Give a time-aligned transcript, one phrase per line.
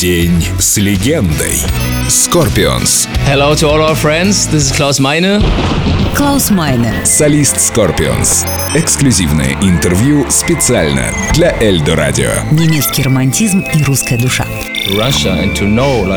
[0.00, 1.60] День с легендой.
[2.08, 3.06] Scorpions.
[3.26, 4.48] Hello to all our friends.
[4.50, 5.42] This is Klaus Meine.
[6.16, 6.94] Клаус Майне.
[7.04, 8.46] Солист Scorpions.
[8.74, 12.30] Эксклюзивное интервью специально для Эльдо Радио.
[12.50, 14.46] Немецкий романтизм и русская душа.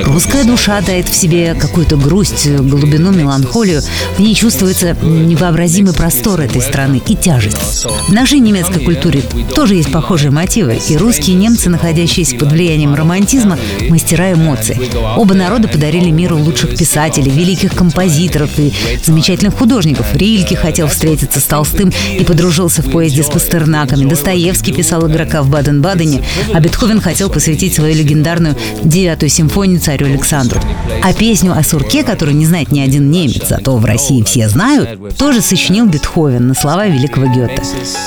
[0.05, 3.81] Русская душа дает в себе какую-то грусть, глубину, меланхолию.
[4.17, 7.85] В ней чувствуется невообразимый простор этой страны и тяжесть.
[8.07, 9.21] В нашей немецкой культуре
[9.53, 10.79] тоже есть похожие мотивы.
[10.89, 13.59] И русские и немцы, находящиеся под влиянием романтизма,
[13.89, 14.89] мастера эмоций.
[15.17, 20.15] Оба народа подарили миру лучших писателей, великих композиторов и замечательных художников.
[20.15, 24.09] Рильке хотел встретиться с Толстым и подружился в поезде с Пастернаками.
[24.09, 30.59] Достоевский писал игрока в Баден-Бадене, а Бетховен хотел посвятить свою легендарную девятую симфонию царю Александру.
[31.03, 34.47] А песню о сурке, которую не знает ни один немец, а то в России все
[34.49, 37.61] знают, тоже сочинил Бетховен на слова великого Гёте.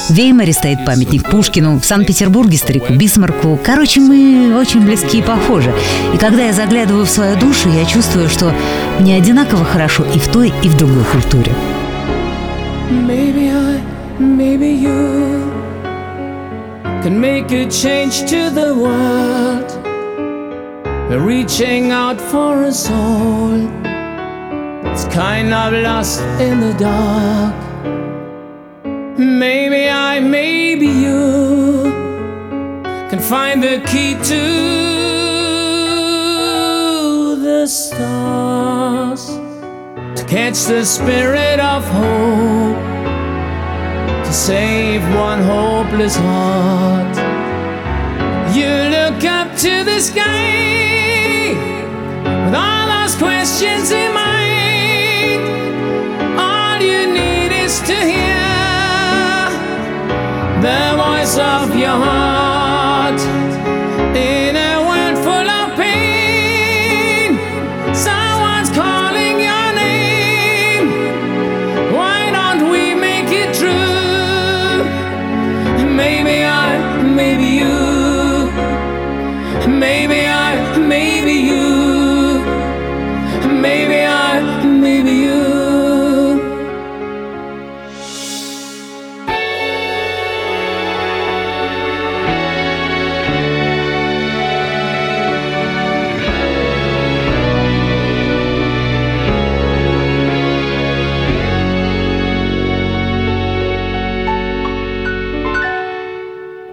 [0.08, 3.58] В Веймаре стоит памятник Пушкину, в Санкт-Петербурге старику Бисмарку.
[3.62, 5.72] Короче, мы очень близки и похожи.
[6.14, 8.52] И когда я заглядываю в свою душу, я чувствую, что
[8.98, 11.52] мне одинаково хорошо и в той, и в другой культуре.
[12.90, 13.80] Maybe I,
[14.20, 15.52] maybe you
[17.02, 19.95] can make a change to the world.
[21.08, 23.54] Reaching out for a soul
[24.90, 27.54] It's kind of lost in the dark.
[29.16, 31.84] Maybe I, maybe you
[33.08, 34.44] can find the key to
[37.40, 39.26] the stars
[40.16, 42.76] to catch the spirit of hope,
[44.24, 47.16] to save one hopeless heart.
[48.56, 50.55] You look up to the sky
[53.06, 55.42] those questions in mind.
[56.40, 59.50] All you need is to hear
[60.60, 62.25] the voice of your heart
[83.62, 85.36] Maybe I, maybe you.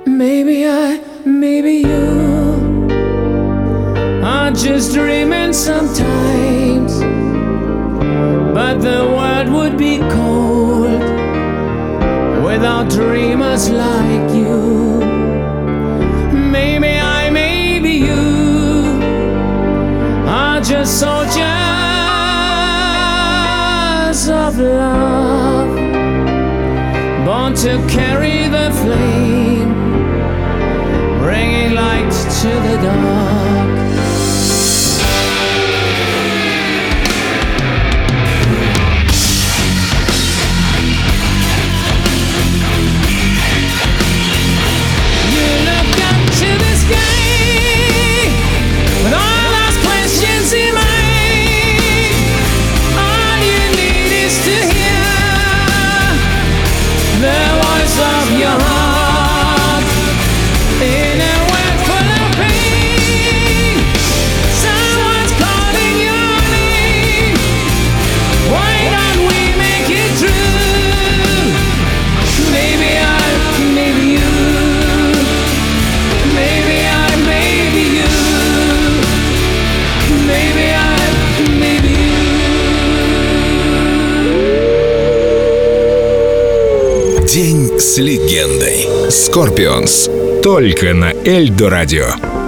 [0.05, 2.87] Maybe I, maybe you
[4.23, 6.12] are just dreaming sometimes.
[8.73, 11.03] But the world would be cold
[12.43, 14.97] without dreamers like you.
[16.33, 18.99] Maybe I, maybe you
[20.27, 21.37] are just soldiers
[24.27, 25.75] of love,
[27.27, 29.71] born to carry the flame
[31.21, 32.11] bringing light
[32.41, 33.42] to the dark.
[87.33, 88.85] День с легендой.
[89.07, 90.41] Scorpions.
[90.43, 92.42] Только на Эльдо Радио.